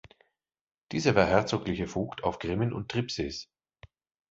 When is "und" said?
2.73-2.89